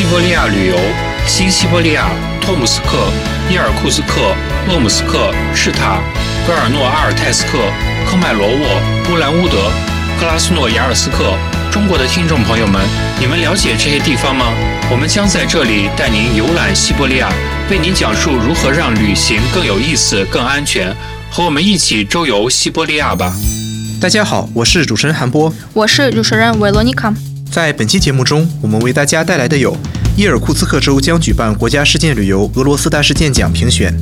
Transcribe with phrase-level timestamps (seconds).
[0.00, 0.78] 西伯利亚旅游：
[1.26, 3.12] 新西伯利亚、托姆斯克、
[3.50, 4.34] 伊尔库斯克、
[4.66, 6.00] 鄂姆斯克、赤塔、
[6.46, 7.58] 戈尔诺阿尔泰斯克、
[8.08, 9.70] 科迈罗沃、乌兰乌德、
[10.18, 11.36] 克拉斯诺亚尔斯克。
[11.70, 12.80] 中国的听众朋友们，
[13.18, 14.46] 你们了解这些地方吗？
[14.90, 17.30] 我们将在这里带您游览西伯利亚，
[17.70, 20.96] 为您讲述如何让旅行更有意思、更安全。
[21.30, 23.34] 和我们一起周游西伯利亚吧！
[24.00, 27.12] 大家好，我是主持人韩波，我是主持人维罗妮卡。
[27.50, 29.76] 在本期节目中，我们为大家带来的有：
[30.16, 33.92] 伊尔库茨克州将举办国家事件旅游俄罗斯大事件奖评选；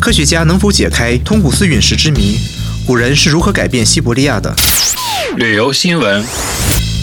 [0.00, 2.36] 科学家能否解开通古斯陨石之谜？
[2.84, 4.52] 古人是如何改变西伯利亚的？
[5.36, 6.24] 旅游新闻。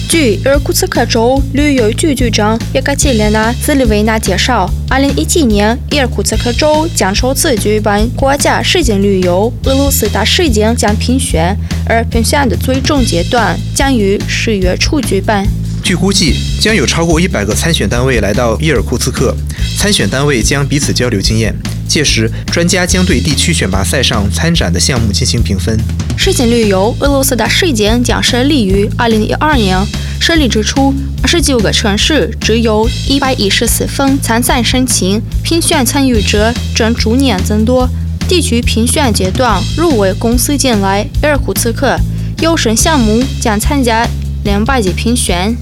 [0.09, 11.57] 据伊尔库茨克州旅游局局长叶卡捷琳娜·兹里维娜介绍，2017年伊尔库茨克州将首次举办国家事件旅游俄罗斯大事件奖评选，
[11.87, 15.47] 而评选的最终阶段将于十月初举办。
[15.85, 19.31] 据估计，将有超过一百个参选单位来到伊尔库茨克，
[19.77, 21.55] 参选单位将彼此交流经验。
[21.87, 25.79] 届时，专家将对地区选拔赛上参展的项目进行评分。
[26.17, 29.77] 世锦旅游俄罗斯大事件将设立于2012年，
[30.19, 30.91] 设立之初，
[31.21, 37.87] 二十九个城市只有一百一十四份参赛申请，评选参与者正逐年增多。
[38.27, 41.95] 地区评选阶段入围公司进来伊尔库茨克，
[42.41, 44.07] 优胜项目将参加
[44.43, 45.55] 两百级评选。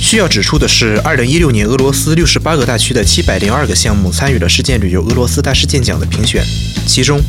[0.00, 6.44] 需要指出的是二零一六年俄罗斯六十八个大区的七百零二个项目参与了世界旅游俄罗斯大事件奖的评选，
[6.86, 7.20] 其中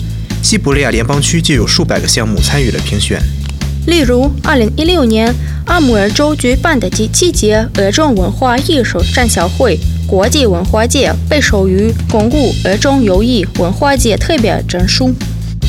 [0.44, 3.20] 西伯利亚联邦区就有数百个项目参与了评选。
[3.88, 5.34] 例如二零一六年
[5.66, 15.16] 阿穆尔州举办的第七届俄中文化艺术展销会国际文化节被授予“巩固俄中友谊文化节”特别证书。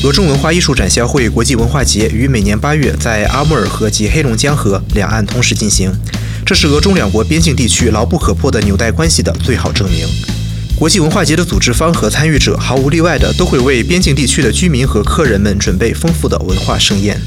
[0.05, 5.91] 俄中文化艺术展销会国际文化节于每年八月在阿穆尔河及黑龙江河两岸同时进行。
[6.49, 10.07] 这是俄中两国边境地区牢不可破的纽带关系的最好证明。
[10.75, 17.21] 国际文化节的组织方和参与者毫无例外的都会为边境地区的居民和客人们准备丰富的文化盛宴。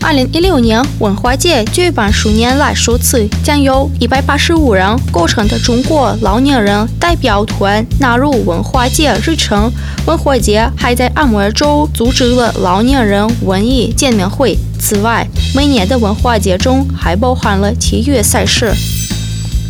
[0.00, 9.70] 二零一六年文化节举办数年来首次将由一百八十五人构成的中国老年人代表团纳入文化节日程。
[10.06, 14.56] 文化节还在阿穆尔州组织了老年人文艺见面会。
[14.78, 18.72] 此外，每年的文化节中还包含了体育赛事。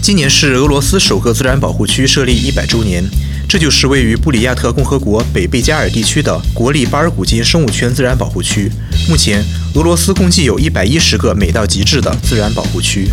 [0.03, 3.03] 今年是俄罗斯首个自然保护区设立一百周年，
[3.49, 8.69] 这就是位于布里亚特共和国北贝加尔地区的国立巴尔古金生物圈自然保护区。
[9.09, 9.41] 目前，
[9.75, 13.09] 俄罗斯共计有一百一十个美到极致的自然保护区。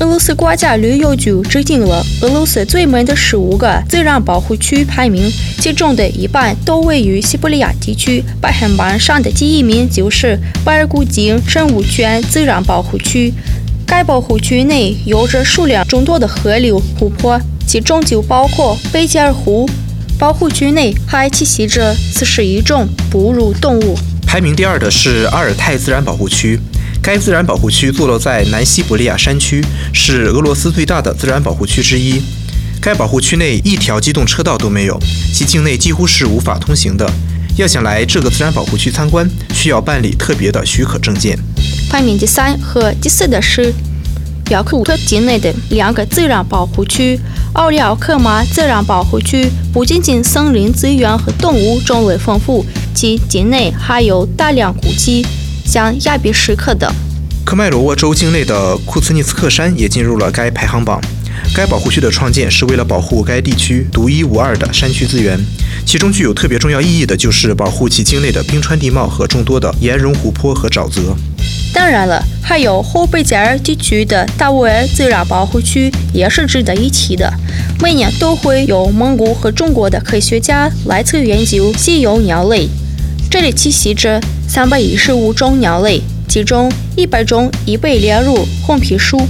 [0.00, 5.30] 俄罗斯国家旅游局制定了俄罗斯最美的十五个自然保护区排名，
[5.60, 8.22] 其中的一半都位于西伯利亚地区。
[8.42, 13.32] 排行榜上的第一名就是巴尔古金生物圈自然保护区。
[13.86, 19.68] 该保护区内有着数量众多的河流、湖泊，其中就包括贝加尔湖。
[20.18, 23.96] 保护区内还栖息着四十一种哺乳动物。
[24.26, 26.58] 排名第二的是阿尔泰自然保护区。
[27.00, 32.20] 该自然保护区坐落在南西伯利亚山区，是俄罗斯最大的自然保护区之一。
[32.80, 34.98] 该保护区内一条机动车道都没有，
[35.32, 37.08] 其境内几乎是无法通行的。
[37.56, 41.38] 要想来这个自然保护区参观，需要办理特别的许可证件。
[41.88, 43.72] 排名第三和第四的是
[44.48, 47.20] 表克乌特境内的两个自然保护区——
[47.52, 52.64] 奥利奥克马自然保护区，不仅仅森林资源和动物种类丰富，
[52.94, 55.24] 其境内还有大量古迹。
[55.66, 56.90] 像亚比什克的
[57.44, 60.98] 科迈罗沃州境内的库茨尼茨克山也进入了该排行榜。
[61.54, 65.38] 该保护区的创建是为了保护该地区独一无二的山区资源，
[65.84, 71.14] 其中具有特别重要意义的就是保护其境内的冰川地貌和众多的岩溶湖泊和沼泽。
[71.72, 77.32] 当然了，还有后贝加尔地区的大乌尔自然保护区也是值得一提的。
[77.80, 82.68] 每年都会有蒙古和中国的科学家来此研究稀有鸟类。
[83.30, 89.20] 这里栖息着三百一十五种鸟类，其中一百种已被列入红皮书。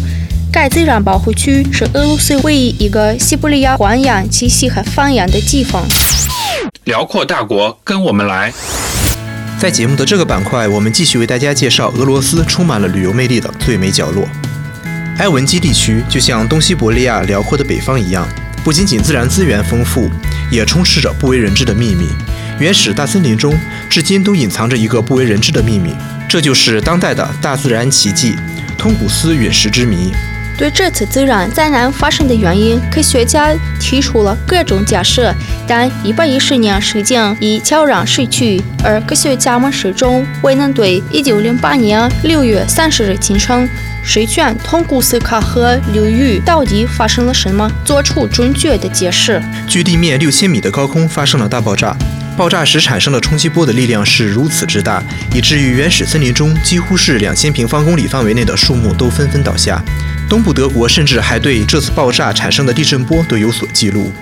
[0.51, 5.85] 该自然保护区是俄罗斯唯一一个西伯利亚豢养栖息和放养的地方。
[6.85, 8.51] 辽阔大国，跟我们来！
[9.59, 14.29] 在节目的这个板块，我们继续为大家介绍俄罗斯充满了旅游魅力的最美角落——
[15.19, 16.01] 埃文基地区。
[16.09, 18.25] 就像东西伯利亚辽阔的北方一样。
[18.63, 20.09] 不仅仅自然资源丰富，
[20.49, 22.07] 也充斥着不为人知的秘密。
[22.61, 23.59] 原始大森林中，
[23.91, 25.93] 至今都隐藏着一个不为人知的秘密，
[26.29, 28.37] 这就是当代的大自然奇迹——
[28.79, 30.13] 通古斯陨石之谜。
[30.59, 35.33] 对这次自然灾难发生的原因，科学家提出了各种假设，
[35.69, 43.69] 但一百一十年时间已悄然逝去，而科学家们始终未能对一九零八年六月三十日清晨
[44.03, 49.41] 水泉通古斯卡河流域到底发生了什么做出准确的解释。
[49.69, 51.95] 距地面六千米的高空发生了大爆炸。
[52.37, 55.03] 爆炸时产生的冲击波的力量是如此之大，
[55.35, 59.83] 以至于原始森林中几乎是两千平方公里范围内的树木都纷纷倒下。
[60.29, 64.13] 东部德国甚至还对这次爆炸产生的地震波都有所记录。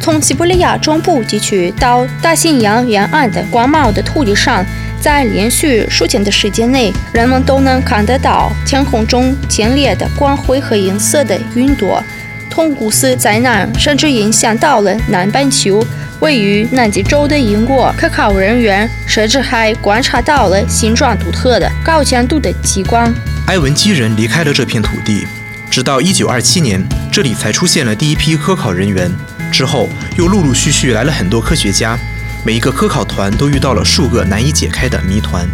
[0.00, 4.64] 从西伯利亚中部地区到大西洋沿岸的广袤的土地上，
[5.00, 12.02] 在连续数天的时间内，人们都能看得到天空中强烈的光辉和银色的云朵。
[12.50, 15.84] 通古斯灾难甚至影响到了南半球。
[16.18, 23.12] 位于南极洲的英国科考人员甚至还观察到了形状独特的高强度的极光。
[23.46, 25.26] 埃文基人离开了这片土地，
[25.72, 29.10] 直到1927年，这里才出现了第一批科考人员。
[29.50, 29.88] 之后
[30.18, 31.98] 又陆陆续续来了很多科学家，
[32.44, 35.48] 每一个科考团都遇到了数个难以解开的谜团。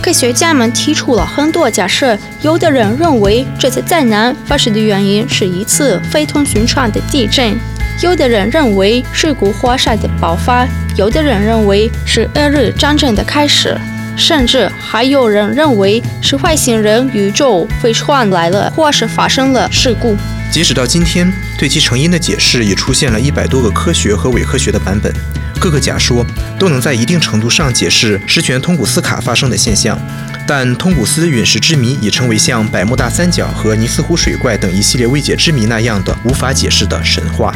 [0.00, 7.54] 科学家们提出了很多假设，有的人认为这次灾难发生的原因是一次非同寻常的地震。
[8.00, 10.66] 有的人认为是股火山的爆发，
[10.96, 13.78] 有的人认为是俄日战争的开始，
[14.18, 20.16] 甚至还有人认为是外星人宇宙飞船来了，或是发生了事故。
[20.50, 25.12] 截止到今天，对其成因的解释已出现了一百多个科学和伪科学的版本，
[25.60, 26.26] 各个假说
[26.58, 29.98] 都能在一定程度上解释狮泉通古斯卡发生的现象，
[30.46, 37.54] 但通古斯陨石之谜已成为像百慕大三角和尼斯湖水怪等一系列未解之谜那样的无法解释的神话。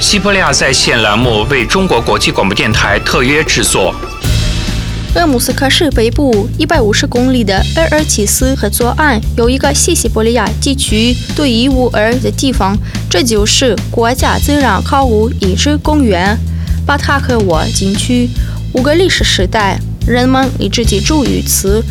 [0.00, 3.94] 西伯利亚在线栏目为中国国际广播电台特约制作。
[5.14, 12.76] 鄂木斯克市北部一百五十公里的埃尔齐斯河左岸有一个西西伯利亚地区独一无二的地方，
[13.08, 16.36] 这就是国家自然考古遗址公园——
[16.84, 18.28] 巴塔克沃景区。
[18.72, 21.82] 五个历史时代，人们一直居住于此，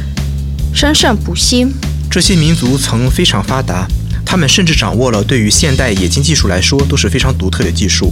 [0.73, 1.65] 生生不息。
[2.11, 3.87] 这些民族曾非常发达。
[4.33, 8.11] 他们甚至掌握了对于现代冶金技术来说都是非常独特的技术。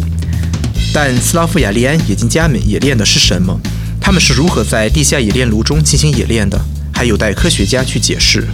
[0.94, 3.60] 但斯拉夫雅利安冶金家们冶炼的是什么？
[4.00, 6.62] 他们是如何在地下冶炼炉中进行冶炼的？
[6.94, 8.46] 还有待科学家去解释。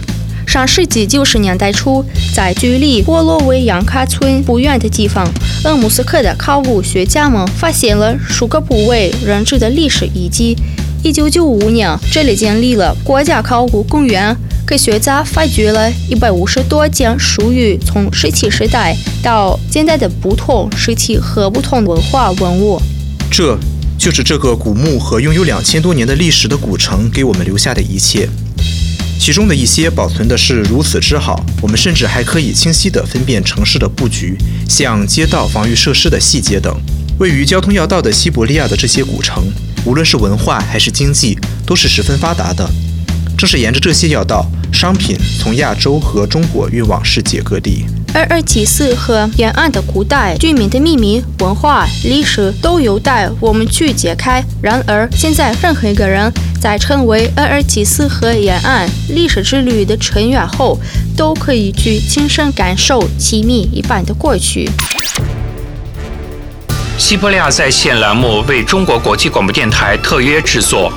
[0.46, 2.02] 上世纪九十年代初，
[2.34, 5.30] 在距离波罗维扬卡村不远的地方，
[5.64, 10.56] 鄂木斯克的考古学家们发现了数个不为人知的历史遗迹。
[11.04, 14.34] 一九九五年，这里建立了国家考古公园。
[14.68, 22.78] 科学家发掘了一百五十多件属于从石器时代到现代的不同时期和不同文化文物。
[23.30, 23.58] 这
[23.98, 28.28] 就是这个古墓和拥有两千多年的历史的古城给我们留下的一切。
[29.18, 34.36] 其中的一些保存的是如此之好，我们甚至还可以清晰地分辨城市的布局，
[34.68, 36.78] 像街道、防御设施的细节等。
[37.18, 39.50] 位于交通要道的西伯利亚的这些古城，
[39.86, 42.68] 无论是文化还是经济，都是十分发达的。
[43.38, 44.44] 正是沿着这些要道。
[44.72, 47.84] 商品从亚洲和中国运往世界各地。
[48.14, 54.42] 而尔济斯和沿岸的古代居民的秘密、文化、历史都有待我们去解开。
[54.62, 60.78] 然而，现在任何一个人在成为尔尔济斯和沿岸历史之旅的成员后，
[61.14, 64.70] 都可以去亲身感受奇秘一般的过去。
[66.96, 70.90] 西伯利亚在线栏目为中国国际广播电台特约制作。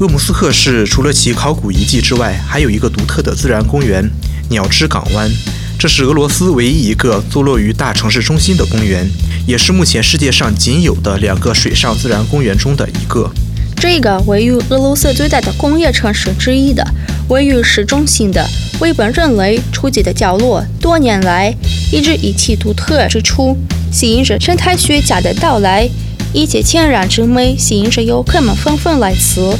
[0.00, 4.02] 鄂木斯克市除了其考古遗迹之外，还有一个独特的自然公园——
[4.48, 5.30] 鸟之港湾。
[5.78, 9.06] 这是俄罗斯唯一一个坐落于大城市中心的公园，
[9.46, 13.30] 也是目前世界上仅有的两个水上自然公园中的一个。
[13.76, 16.82] 这个位于俄罗斯最大的工业城市之一的、
[17.28, 18.48] 位于市中心的、
[18.80, 21.54] 为本人类出级的角落，多年来
[21.92, 23.54] 一直以其独特之处
[23.92, 25.86] 吸引着生态学家的到来，
[26.32, 29.54] 以及天然之美吸引着游客们纷纷来此。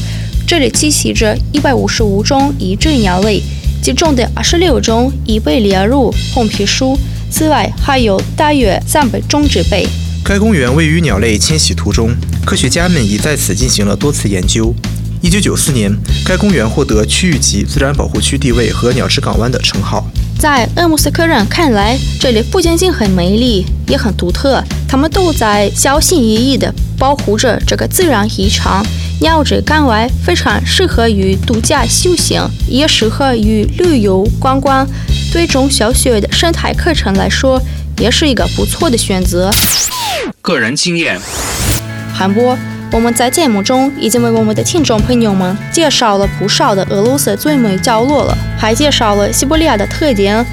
[0.50, 3.40] 这里栖息着一百五十五种已知鸟类，
[3.80, 6.98] 其中的二十六种已被列入红皮书。
[7.30, 9.86] 此外，还有大约三百种植被。
[10.24, 12.10] 该公园位于鸟类迁徙途中，
[12.44, 14.74] 科学家们已在此进行了多次研究。
[15.22, 15.88] 一九九四年，
[16.24, 20.04] 该公园获得区域级自然保护区地位和鸟之港湾的称号。
[20.36, 24.60] 在鄂木斯克人看来，这里不仅仅很美丽，也很独特。
[24.88, 28.84] 他们都在小心翼翼地保护着这个自然遗产。
[29.20, 34.86] 鸟之港湾非常适合于度假休闲，也适合于旅游观光。
[35.32, 37.60] 对中小学的生态课程来说，
[37.98, 39.50] 也是一个不错的选择。
[40.40, 41.20] 个人经验，
[42.14, 42.56] 韩波，
[42.92, 50.44] 我们在节目中已经为我们的听众朋友们介绍了不少的俄罗斯最美角落了，还介绍了西伯利亚的特点。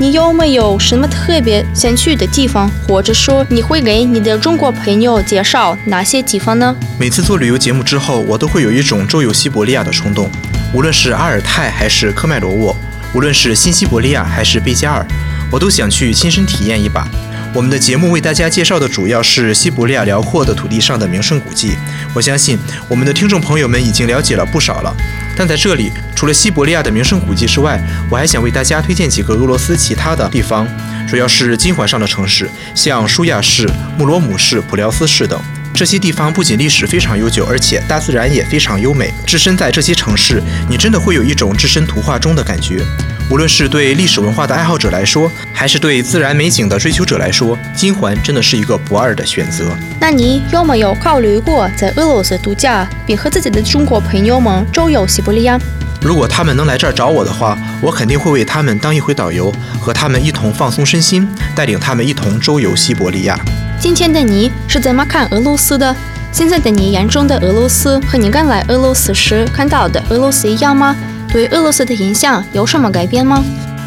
[0.00, 6.74] 你有没有什么特别想去的地方，或者说你会给你的中国朋友介绍哪些地方呢？
[6.98, 10.30] 每次做旅游节目之后，我都会有一种周游西伯利亚的冲动。
[10.72, 12.74] 无论是阿尔泰还是科迈罗沃，
[13.12, 15.06] 无论是新西伯利亚还是贝加尔，
[15.52, 17.06] 我都想去亲身体验一把。
[17.52, 21.72] 我们的节目为大家介绍的主要是西伯利亚辽阔的土地上的名胜古迹。
[22.14, 24.96] 我相信我们的听众朋友们已经了解了不少了。
[25.40, 30.68] 但在这里，除了西伯利亚的名胜古迹之外，我还想为大家推荐几个俄罗斯其他的地方，
[31.08, 33.66] 主要是金环上的城市，像舒亚市、
[33.96, 35.40] 穆罗姆市、普廖斯市等。
[35.72, 39.10] 这些地方不仅历史非常悠久，而且大自然也非常优美。
[39.26, 42.84] 置身在这些城市，你真的会有一种置身图画中的感觉。
[43.30, 49.70] 无论是对历史文化的爱好者来说，还是对自然美景的追求者来说，金环真的是一个不二的选择。
[50.00, 55.56] 那你有没有考虑过在俄罗斯度假，并和自己的中国朋友们周游西伯利亚？
[56.02, 63.38] 如果他们能来这儿找我的话，我肯定会为他们当一回导游，和他们一同放松身心，带领他们一同周游西伯利亚。
[63.78, 65.94] 今天的你是怎么看俄罗斯的？
[66.32, 70.96] 现在的你眼中的俄罗斯和你刚来俄罗斯时看到的俄罗斯一样吗？
[71.32, 73.44] 对俄罗斯的印象有什么改变吗？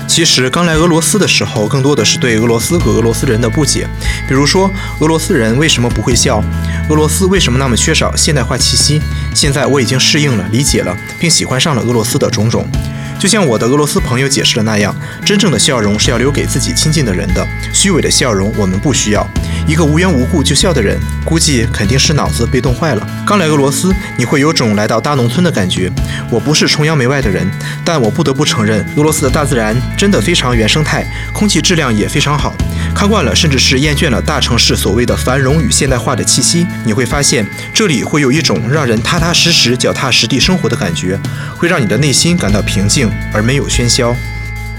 [0.08, 3.86] 其实刚来俄罗斯的时候，更多的是对俄罗斯和俄罗斯人的不解，
[4.28, 6.42] 比如说俄罗斯人为什么不会笑，
[6.90, 9.02] 俄罗斯为什么那么缺少现代化气息。
[9.34, 12.66] 现在我已经适应了、理解了，并喜欢上了俄罗斯的种种。
[13.20, 14.96] 就像我的俄罗斯朋友解释的那样，
[15.26, 19.26] 真正的笑容是要留给自己亲近的人的，虚伪的笑容我们不需要。
[19.66, 23.08] 一个无缘无故就笑的人，估计肯定是脑子被冻坏了。
[23.26, 25.90] 刚来俄罗斯，你会有种来到大农村的感觉。
[26.30, 27.50] 我不是崇洋媚外的人，
[27.86, 32.54] 但我不得不承认，俄罗斯的大自然真的非常原生态，空气质量也非常好。
[32.94, 41.18] 看惯了，甚至是厌倦了大城市所谓的繁荣与现代化的气息，你会发现这里会有一种让人踏踏实实、脚踏实地生活的感觉，
[41.56, 44.14] 会让你的内心感到平静而没有喧嚣。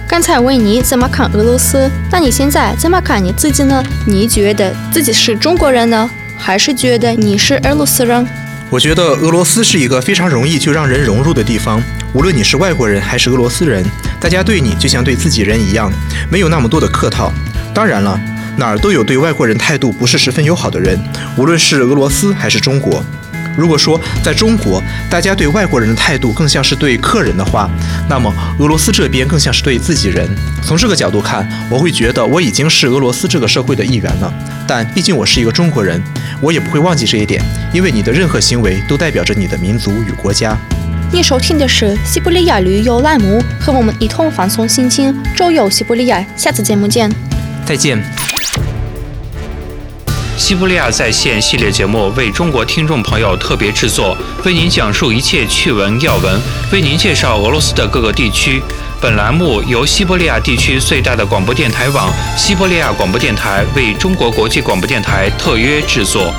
[0.07, 3.83] 刚才问你怎么看俄罗斯，那你现在怎么看你自己呢？
[4.07, 8.25] 你觉得自己是中国人呢，还是觉得你是俄罗斯人？
[8.71, 11.83] 我觉得俄罗斯是一个非常容易就让人融入的地方，
[12.13, 13.85] 无论你是外国人还是俄罗斯人，
[14.21, 15.91] 大家对你就像对自己人一样，
[16.31, 17.33] 没有那么多的客套。
[17.73, 18.21] 当然了，
[18.57, 20.99] 哪儿都有对外国人态度不是十分友好的人，
[21.37, 23.05] 无论是俄罗斯还是中国。
[23.57, 27.71] 如果说在中国，大家对外国人的态度更像是对客人的话，
[28.09, 30.29] 那么俄罗斯这边更像是对自己人。
[30.63, 34.33] 从这个角度看，我会觉得我已经是俄罗斯这个社会的一员了。
[34.67, 36.03] 但毕竟我是一个中国人，
[36.41, 37.43] 我也不会忘记这一点，
[37.73, 40.57] 因为你的任何行为都代表着你的民族与国家。
[41.13, 46.25] 你收听的是西伯利亚旅游栏目，和我们一同放松心情，周游西伯利亚。
[46.37, 47.09] 下次节目见。
[47.65, 48.24] 再见。
[50.37, 56.41] 西伯利亚在线系列节目为中国听众朋友特别制作，为您讲述一切趣闻要闻，
[56.73, 58.61] 为您介绍俄罗斯的各个地区。
[59.01, 66.35] 本栏目由西伯利亚地区最大的广播电台网——西伯利亚广播电台为中国国际广播电台特约制作。